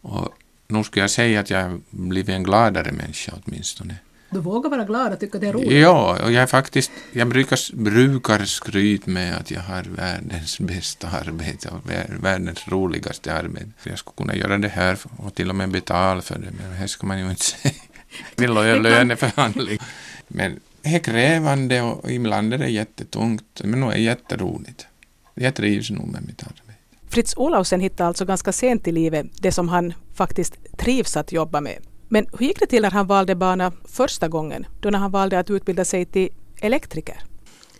[0.00, 0.34] Och
[0.68, 3.96] nu skulle jag säga att jag har blivit en gladare människa åtminstone.
[4.32, 5.72] Du vågar vara glad och tycka det är roligt?
[5.72, 11.08] Ja, och jag är faktiskt, jag brukar, brukar skryta med att jag har världens bästa
[11.08, 11.90] arbete och
[12.24, 13.70] världens roligaste arbete.
[13.82, 16.88] Jag skulle kunna göra det här och till och med betala för det, men det
[16.88, 17.74] ska man ju inte säga.
[18.36, 19.78] Vill göra löneförhandling.
[20.28, 24.86] Men det är krävande och ibland är det jättetungt, men nu är det jätteroligt.
[25.34, 26.62] Jag trivs nog med mitt arbete.
[27.08, 31.60] Fritz Olausen hittade alltså ganska sent i livet det som han faktiskt trivs att jobba
[31.60, 31.78] med.
[32.12, 35.38] Men hur gick det till när han valde bana första gången, då när han valde
[35.38, 36.28] att utbilda sig till
[36.60, 37.22] elektriker?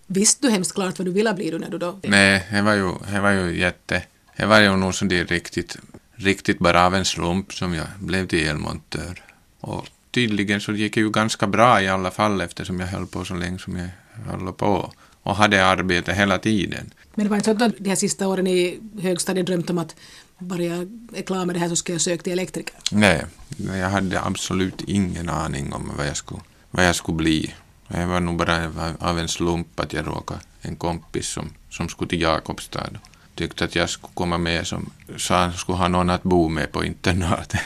[0.07, 1.99] Visste du hemskt klart vad du ville bli då när du då?
[2.03, 4.03] Nej, det var ju, det var ju jätte...
[4.37, 5.77] Det var ju nog så det riktigt,
[6.15, 9.23] riktigt bara av en slump som jag blev till elmontör.
[9.61, 13.25] Och tydligen så gick det ju ganska bra i alla fall eftersom jag höll på
[13.25, 13.89] så länge som jag
[14.31, 14.93] höll på
[15.23, 16.91] och hade arbete hela tiden.
[17.15, 19.97] Men det var inte så att de här sista åren i högstadiet drömt om att
[20.43, 22.75] bara jag är klar med det här så ska jag söka till elektriker?
[22.91, 23.25] Nej,
[23.57, 27.55] jag hade absolut ingen aning om vad jag skulle, vad jag skulle bli.
[27.89, 32.09] Det var nog bara av en slump att jag råkade en kompis som, som skulle
[32.09, 32.99] till Jakobstad
[33.35, 36.73] tyckte att jag skulle komma med som sa han skulle ha någon att bo med
[36.73, 37.61] på internatet.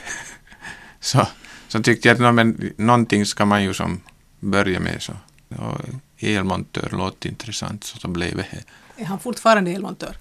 [1.00, 1.26] så,
[1.68, 4.00] så tyckte jag att no, men, någonting ska man ju som
[4.40, 5.02] börja med.
[5.02, 5.12] Så.
[5.48, 5.80] Och
[6.18, 8.64] elmontör låter intressant så då blev det.
[8.96, 10.16] Är han fortfarande elmontör?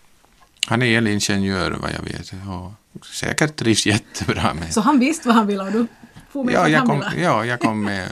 [0.66, 4.74] Han är elingenjör vad jag vet och säkert trivs jättebra med.
[4.74, 5.88] Så han visste vad han ville och du
[6.30, 8.10] får med ja, jag kom, ja, jag kom med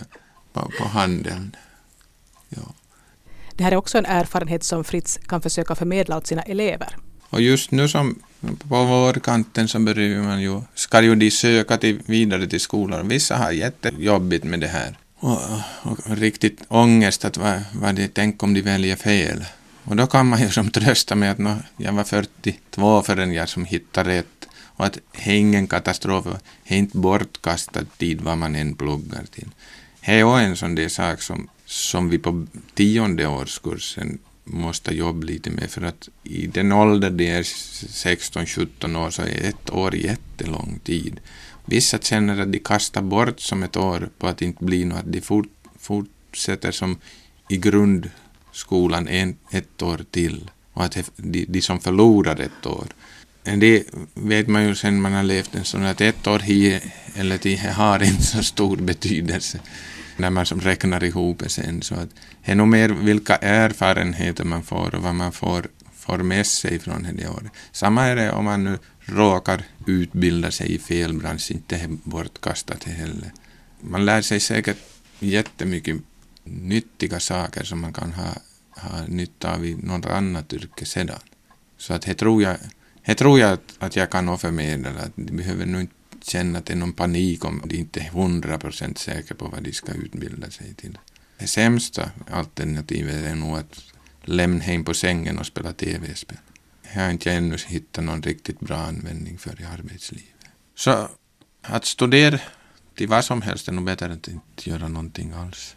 [0.53, 1.55] på, på handeln.
[2.49, 2.61] Ja.
[3.55, 6.97] Det här är också en erfarenhet som Fritz kan försöka förmedla åt sina elever.
[7.29, 8.19] Och just nu som
[8.69, 13.07] på vårkanten så börjar man ju, ska ju de söka till, vidare till skolan.
[13.07, 14.97] Vissa har jättejobbigt med det här.
[15.15, 15.39] Och,
[15.81, 19.45] och, riktigt ångest att vad, vad det, tänk om de väljer fel.
[19.85, 23.49] Och då kan man ju som trösta med att no, jag var 42 förrän jag
[23.49, 24.47] som hittade rätt.
[24.75, 26.25] Och att det är ingen katastrof,
[26.67, 29.49] det är inte bortkastad tid vad man än pluggar till.
[30.05, 35.25] Det är också en sån där sak som, som vi på tionde årskursen måste jobba
[35.25, 39.95] lite med för att i den ålder det är 16-17 år så är ett år
[39.95, 41.19] jättelång tid.
[41.65, 45.11] Vissa känner att de kastar bort som ett år på att inte bli något, att
[45.11, 45.47] de fort,
[45.79, 46.97] fortsätter som
[47.49, 48.09] i grund
[48.53, 52.87] skolan en, ett år till och att de, de som förlorar ett år.
[53.43, 56.83] Det vet man ju sen man har levt en sån att ett år hit
[57.15, 59.59] eller till har inte så stor betydelse
[60.17, 61.81] när man som räknar ihop det sen.
[61.81, 62.09] Så att
[62.45, 66.79] det är nog mer vilka erfarenheter man får och vad man får, får med sig
[66.79, 67.51] från det året.
[67.71, 73.31] Samma är det om man nu råkar utbilda sig i fel bransch, inte bortkastat heller.
[73.79, 74.77] Man lär sig säkert
[75.19, 75.97] jättemycket
[76.43, 78.33] nyttiga saker som man kan ha,
[78.69, 81.19] ha nytta av i något annat yrke sedan.
[81.77, 82.57] Så att det tror jag,
[83.01, 86.65] här tror jag att, att jag kan förmedla, att de behöver nog inte känna att
[86.65, 89.91] det är någon panik om de inte är hundra procent säkra på vad de ska
[89.91, 90.97] utbilda sig till.
[91.37, 93.83] Det sämsta alternativet är nog att
[94.23, 96.37] lämna hem på sängen och spela tv-spel.
[96.93, 100.27] Jag har inte ännu hittat någon riktigt bra användning för i arbetslivet.
[100.75, 101.07] Så
[101.61, 102.39] att studera
[102.95, 105.75] till vad som helst är nog bättre än att inte göra någonting alls.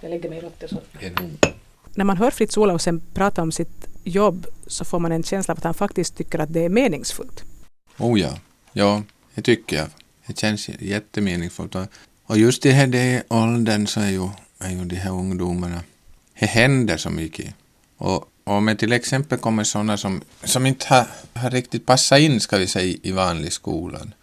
[0.00, 0.80] Jag lägger mig i så.
[1.94, 5.58] När man hör Fritz Olausen prata om sitt jobb så får man en känsla av
[5.58, 7.44] att han faktiskt tycker att det är meningsfullt.
[7.98, 8.38] Oh ja,
[8.72, 9.02] ja,
[9.34, 9.88] det tycker jag.
[10.26, 11.76] Det känns jättemeningsfullt.
[12.26, 15.80] Och just i den här åldern så är ju, är ju de här ungdomarna,
[16.38, 17.54] det händer så mycket.
[17.96, 22.40] Och om det till exempel kommer sådana som, som inte har, har riktigt passat in,
[22.40, 24.14] ska vi säga, i vanlig skolan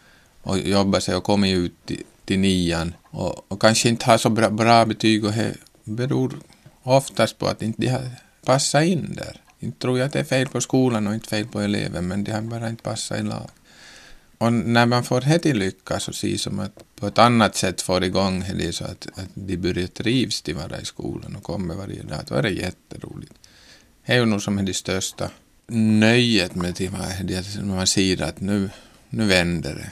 [0.41, 4.29] och jobbar sig och kommer ut till, till nian och, och kanske inte har så
[4.29, 6.39] bra, bra betyg och det beror
[6.83, 8.09] oftast på att inte de har
[8.45, 9.41] passat in där.
[9.59, 12.23] Inte tror jag att det är fel på skolan och inte fel på eleven, men
[12.23, 13.49] de har bara inte passat i lag.
[14.37, 17.81] Och när man får det till lycka så ser som att på ett annat sätt
[17.81, 21.75] får igång det så att, att de börjar trivs till vara i skolan och kommer
[21.75, 23.33] varje dag, då är det jätteroligt.
[24.05, 25.29] Det är ju nog som är det största
[25.67, 26.73] nöjet med
[27.23, 28.69] det, att man ser att nu,
[29.09, 29.91] nu vänder det.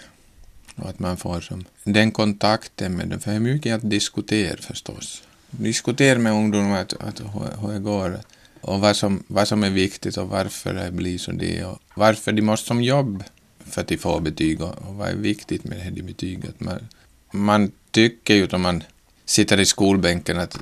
[0.81, 4.57] Och att man får som den kontakten med dem, för det är mycket att diskutera
[4.57, 5.23] förstås.
[5.51, 7.21] Diskutera med ungdomar att, att
[7.61, 8.19] hur det går
[8.61, 12.31] och vad som, vad som är viktigt och varför det blir så det och varför
[12.31, 13.23] de måste som jobb
[13.65, 16.59] för att de får betyg och, och vad är viktigt med det här betyget.
[16.59, 16.87] Man,
[17.31, 18.83] man tycker ju om man
[19.25, 20.59] sitter i skolbänken att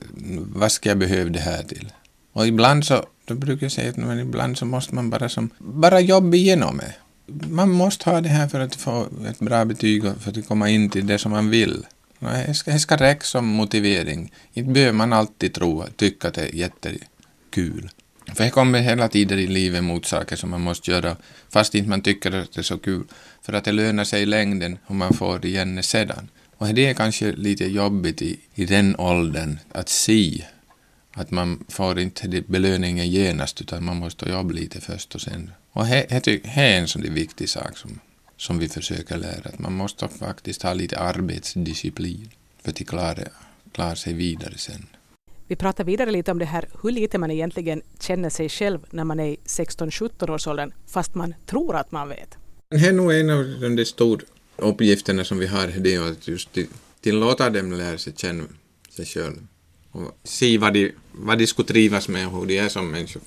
[0.56, 1.92] vad ska jag behöva det här till?
[2.34, 5.50] Och ibland så, då brukar jag säga att men ibland så måste man bara som,
[5.58, 6.96] bara jobba igenom det.
[7.28, 10.70] Man måste ha det här för att få ett bra betyg och för att komma
[10.70, 11.86] in till det som man vill.
[12.20, 14.32] Det ska, det ska räcka som motivering.
[14.54, 17.90] Inte behöver man alltid tro, tycka att det är jättekul.
[18.36, 21.16] För det kommer hela tiden i livet mot saker som man måste göra,
[21.50, 23.04] fast inte man tycker att det är så kul.
[23.42, 26.30] För att det lönar sig i längden om man får igen det sedan.
[26.58, 30.46] Och det är kanske lite jobbigt i, i den åldern att se
[31.14, 35.52] att man får inte belöningen genast utan man måste jobba lite först och sen.
[35.78, 38.00] Och det är en sån viktig sak som,
[38.38, 42.30] som vi försöker lära, att man måste faktiskt ha lite arbetsdisciplin
[42.62, 43.24] för att klara,
[43.72, 44.88] klara sig vidare sen.
[45.48, 49.04] Vi pratar vidare lite om det här hur lite man egentligen känner sig själv när
[49.04, 52.38] man är i 16-17 års åldern fast man tror att man vet.
[52.70, 54.22] Det är nog en av de stora
[54.56, 56.50] uppgifterna som vi har, det är att just
[57.02, 58.44] tillåta dem lära sig känna
[58.90, 59.42] sig själva
[59.92, 63.22] och se vad de, vad de skulle trivas med och hur de är som människor.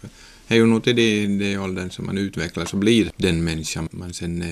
[0.51, 3.89] Det är ju nog till den det åldern som man utvecklas och blir den människa
[3.91, 4.49] man sen eh,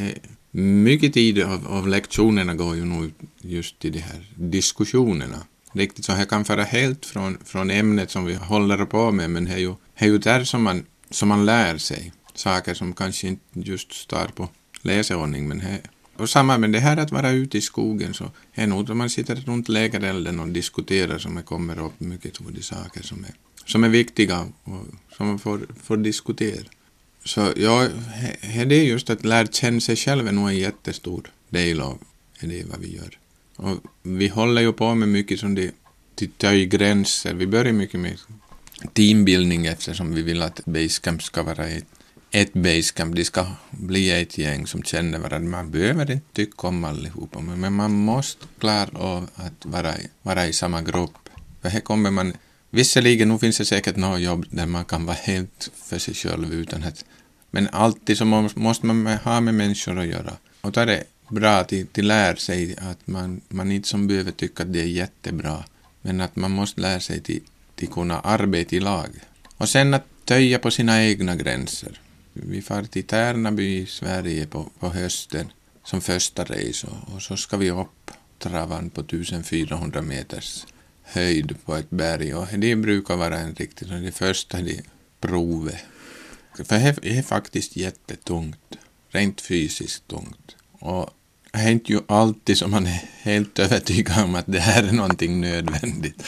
[0.00, 0.18] är.
[0.50, 5.38] Mycket tid av, av lektionerna går ju nog just till de här diskussionerna
[5.72, 9.44] riktigt så här kan föra helt från, från ämnet som vi håller på med, men
[9.44, 12.92] det är ju, det är ju där som man, som man lär sig saker som
[12.92, 14.48] kanske inte just står på
[14.82, 15.80] läsordning, men här,
[16.16, 19.10] och samma med det här att vara ute i skogen så är nog att man
[19.10, 23.34] sitter runt lägerelden och diskuterar som det kommer upp mycket de saker som är,
[23.66, 26.64] som är viktiga och som man får, får diskutera.
[27.24, 27.88] Så ja,
[28.42, 31.98] det är just att lära känna sig själv är nog en jättestor del av
[32.40, 33.18] det vad vi gör.
[33.56, 35.74] Och vi håller ju på med mycket som det
[36.52, 37.34] i gränser.
[37.34, 38.16] Vi börjar mycket med
[38.92, 41.86] teambildning eftersom vi vill att Basecamp ska vara ett,
[42.30, 45.50] ett basecamp, de ska bli ett gäng som känner varandra.
[45.50, 50.52] Man behöver inte tycka om allihopa, men man måste klara av att vara, vara i
[50.52, 51.28] samma grupp.
[51.62, 52.32] För här kommer man,
[52.72, 56.52] visserligen, nu finns det säkert några jobb där man kan vara helt för sig själv
[56.52, 57.04] utan att,
[57.50, 60.32] men alltid så måste man ha med människor att göra.
[60.60, 64.32] Och då är det bra att de lär sig att man, man inte som behöver
[64.32, 65.64] tycka att det är jättebra,
[66.02, 67.40] men att man måste lära sig till,
[67.74, 69.08] till kunna arbeta i lag.
[69.56, 72.00] Och sen att töja på sina egna gränser.
[72.32, 75.52] Vi far till Tärnaby i Sverige på, på hösten
[75.84, 80.66] som första race och, och så ska vi upp travan på 1400 meters
[81.02, 84.80] höjd på ett berg och det brukar vara en riktigt, det första det
[85.20, 85.84] provet.
[86.56, 88.76] För det är faktiskt jättetungt,
[89.10, 90.56] rent fysiskt tungt.
[90.72, 91.10] Och
[91.52, 94.92] det är inte ju alltid som man är helt övertygad om att det här är
[94.92, 96.22] någonting nödvändigt.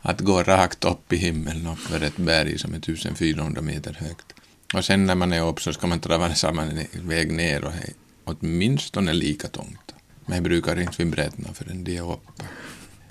[0.00, 4.26] Att gå rakt upp i himlen uppför ett berg som är 1400 meter högt.
[4.74, 7.88] Och sen när man är upp så ska man trava samma väg ner och det
[7.88, 9.94] är åtminstone lika tungt.
[10.26, 12.44] Men jag brukar inte vibrera förrän det är uppe.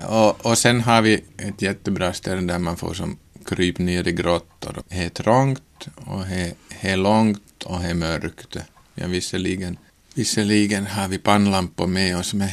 [0.08, 4.12] Och, och sen har vi ett jättebra ställe där man får som kryp ner i
[4.12, 4.84] grottor.
[4.90, 8.58] Det är trångt och det är långt och det är mörkt.
[8.96, 9.78] Ja, visserligen,
[10.14, 12.50] visserligen har vi pannlampor med oss, men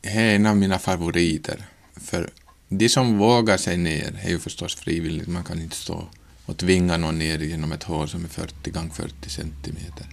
[0.00, 1.64] det är en av mina favoriter.
[1.96, 2.30] För
[2.68, 6.04] de som vågar sig ner är ju förstås frivilligt, man kan inte stå
[6.46, 10.06] och tvinga någon ner genom ett hål som är 40 gånger 40 centimeter.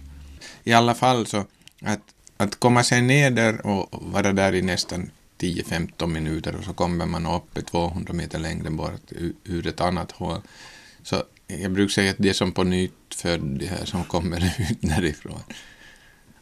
[0.64, 1.44] I alla fall så
[1.82, 2.00] att,
[2.36, 7.06] att komma sig ner där och vara där i nästan 10-15 minuter och så kommer
[7.06, 9.12] man upp 200 meter längre bort
[9.44, 10.40] ur ett annat hål.
[11.02, 14.54] Så jag brukar säga att det är som på nytt född, det här som kommer
[14.70, 15.42] ut därifrån.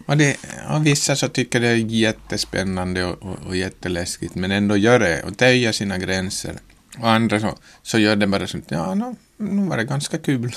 [0.07, 0.37] Och, det,
[0.71, 5.23] och vissa så tycker det är jättespännande och, och, och jätteläskigt men ändå gör det
[5.23, 6.59] och töjer sina gränser.
[6.99, 10.19] Och andra så, så gör det bara så att ja, no, nu var det ganska
[10.19, 10.57] kul.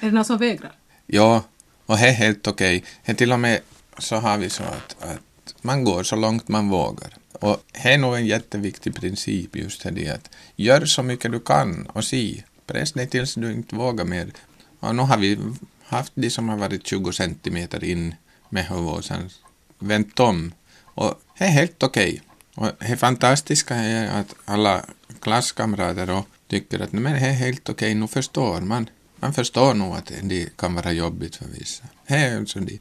[0.00, 0.72] Är det någon som vägrar?
[1.06, 1.44] Ja,
[1.86, 2.84] och det är helt okej.
[3.02, 3.14] Okay.
[3.14, 3.60] Till och med
[3.98, 5.18] så har vi så att, att
[5.62, 7.16] man går så långt man vågar.
[7.32, 11.86] Och det är nog en jätteviktig princip just det att gör så mycket du kan
[11.86, 12.42] och se.
[12.66, 14.32] Press dig tills du inte vågar mer.
[14.80, 15.38] Och nu har vi
[15.84, 18.14] haft de som har varit 20 centimeter in
[18.48, 19.30] med huvudet och sen
[19.78, 20.52] vänt om.
[20.84, 22.22] Och det är helt okej.
[22.56, 22.70] Okay.
[22.70, 24.84] Och det fantastiska är att alla
[25.20, 28.90] klasskamrater och tycker att men det är helt okej, okay, nu förstår man.
[29.16, 31.84] Man förstår nog att det kan vara jobbigt för vissa.
[32.06, 32.78] Det är alltså de,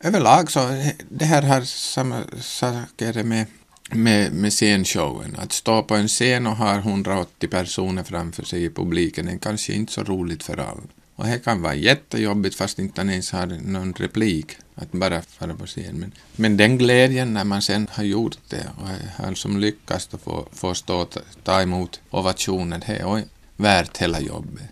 [0.00, 0.60] överlag så,
[1.08, 3.46] det här har samma saker med,
[3.90, 5.36] med, med scenshowen.
[5.38, 9.72] Att stå på en scen och ha 180 personer framför sig i publiken är kanske
[9.72, 10.82] inte så roligt för alla.
[11.16, 15.66] Och det kan vara jättejobbigt fast inte ens har någon replik att bara fara på
[15.66, 15.94] scen.
[15.98, 18.88] Men, men den glädjen när man sen har gjort det och
[19.24, 23.24] har som lyckats att få, få stå och ta emot ovationen, det är
[23.56, 24.64] värt hela jobbet.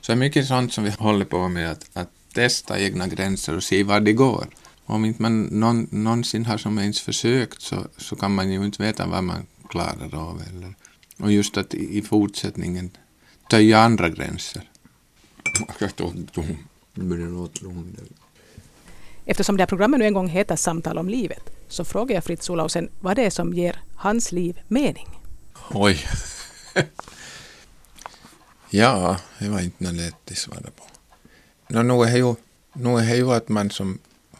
[0.00, 3.56] Så det är mycket sånt som vi håller på med, att, att testa egna gränser
[3.56, 4.46] och se var det går.
[4.84, 8.82] Om inte man någon, någonsin har som ens försökt så, så kan man ju inte
[8.82, 10.42] veta vad man klarar av.
[10.48, 10.74] Eller.
[11.18, 12.90] Och just att i, i fortsättningen
[13.50, 14.70] töja andra gränser.
[19.24, 22.50] Eftersom det här programmet nu en gång heter Samtal om livet så frågar jag Fritz
[22.50, 25.06] Olausen vad det är som ger hans liv mening.
[25.70, 26.06] Oj.
[28.70, 30.97] ja, det var inte något lätt att svara på.
[31.70, 32.34] No, nu, är ju,
[32.72, 33.98] nu är det ju att man som,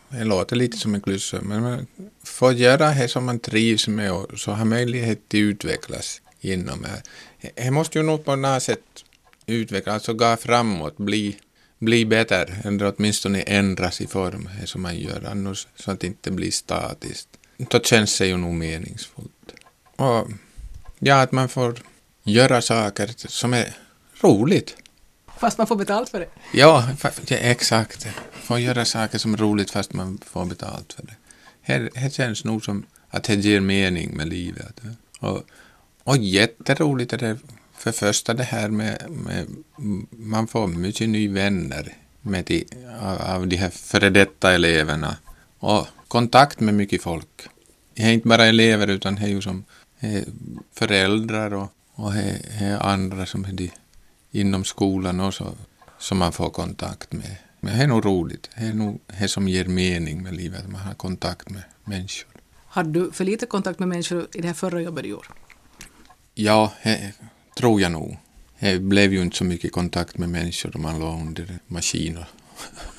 [0.09, 1.87] det låter lite som en klyscha, men man
[2.25, 7.03] får göra det som man trivs med och så har möjlighet att utvecklas inom det.
[7.55, 9.05] Det måste ju nog på något sätt
[9.47, 11.37] utvecklas, alltså gå framåt, bli,
[11.79, 16.07] bli bättre, eller åtminstone ändras i form, det som man gör annars, så att det
[16.07, 17.29] inte blir statiskt.
[17.57, 19.55] Då känns det ju nog meningsfullt.
[19.97, 20.29] Och
[20.99, 21.79] ja, att man får
[22.23, 23.77] göra saker som är
[24.21, 24.77] roligt.
[25.41, 26.29] Fast man får betalt för det?
[26.53, 26.89] Ja,
[27.31, 28.07] exakt.
[28.33, 31.17] Får göra saker som är roligt fast man får betalt för det.
[31.63, 34.81] Här, här känns nog som att det ger mening med livet.
[35.21, 35.43] Och,
[36.05, 37.39] och jätteroligt är det
[37.79, 39.47] för första det här med, med
[40.11, 42.67] man får mycket nya vänner med de,
[43.21, 45.17] av de här före detta eleverna
[45.59, 47.49] och kontakt med mycket folk.
[47.95, 49.65] Det är inte bara elever utan det är ju som
[50.01, 50.23] eh,
[50.73, 53.71] föräldrar och, och he, he andra som är de
[54.31, 55.55] inom skolan också
[55.99, 57.37] som man får kontakt med.
[57.61, 58.51] Men det är nog roligt.
[58.57, 62.29] Det är nog det som ger mening med livet, att man har kontakt med människor.
[62.67, 65.29] Hade du för lite kontakt med människor i det här förra jobbet du gjorde?
[66.35, 67.13] Ja, det
[67.57, 68.17] tror jag nog.
[68.59, 72.25] Det blev ju inte så mycket kontakt med människor om man låg under maskin och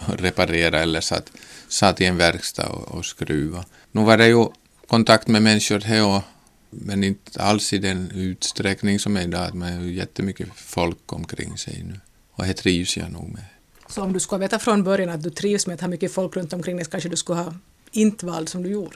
[0.19, 1.32] reparerade eller satt,
[1.67, 3.65] satt i en verkstad och, och skruva.
[3.91, 4.45] Nu var det ju
[4.88, 6.21] kontakt med människor här och
[6.70, 9.43] men inte alls i den utsträckning som är idag.
[9.43, 11.99] Att man har jättemycket folk omkring sig nu.
[12.32, 13.45] Och det trivs jag nog med.
[13.89, 16.36] Så om du skulle veta från början att du trivs med att ha mycket folk
[16.36, 17.53] runt omkring dig, kanske du skulle ha
[17.91, 18.95] inte valt som du gjorde?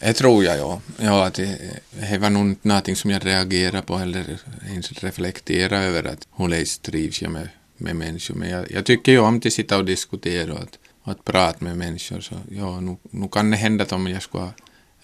[0.00, 0.80] Det tror jag, ja.
[0.98, 1.58] ja att det,
[1.90, 6.78] det var nog någonting som jag reagerar på eller ens reflekterar över att hon läs
[6.78, 8.34] trivs jag med, med människor.
[8.34, 11.64] Men jag, jag tycker ju om att sitta och diskutera och att, och att prata
[11.64, 12.20] med människor.
[12.20, 14.50] Så ja, nu, nu kan det hända att om jag ska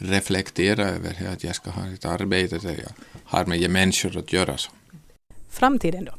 [0.04, 2.90] reflektera över att jag ska ha ett arbete där jag
[3.24, 4.58] har med människor att göra.
[4.58, 4.70] Så.
[5.50, 6.12] Framtiden då?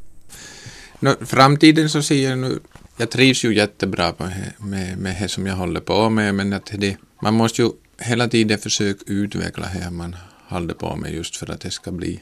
[0.99, 2.59] No, framtiden så ser jag nu,
[2.97, 6.71] jag trivs ju jättebra med, med, med det som jag håller på med, men att
[6.73, 10.15] det, man måste ju hela tiden försöka utveckla det man
[10.47, 12.19] håller på med just för att det ska bli,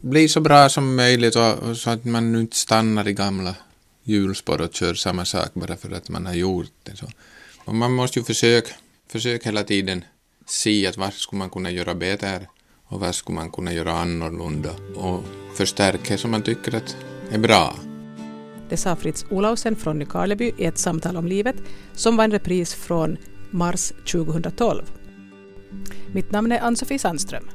[0.00, 3.54] bli så bra som möjligt och, och så att man inte stannar i gamla
[4.04, 6.96] hjulspår och kör samma sak bara för att man har gjort det.
[6.96, 7.06] Så.
[7.64, 8.72] Och man måste ju försöka,
[9.08, 10.04] försöka hela tiden
[10.46, 12.46] se att vad skulle man kunna göra bättre
[12.84, 15.24] och vad skulle man kunna göra annorlunda och
[15.54, 16.96] förstärka det som man tycker att
[17.30, 17.74] är bra.
[18.68, 21.56] Det sa Fritz Olausen från Nykarleby i ett samtal om livet
[21.92, 23.16] som var en repris från
[23.50, 24.82] mars 2012.
[26.12, 27.48] Mitt namn är Ann-Sofie Sandström.